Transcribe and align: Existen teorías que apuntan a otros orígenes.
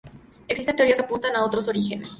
Existen 0.47 0.75
teorías 0.75 0.97
que 0.97 1.05
apuntan 1.05 1.35
a 1.35 1.45
otros 1.45 1.67
orígenes. 1.67 2.07